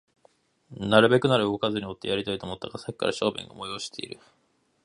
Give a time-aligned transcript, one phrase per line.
[0.71, 4.19] なるべくなら動かずにおってやりたいと思ったが、さっきから小便が催している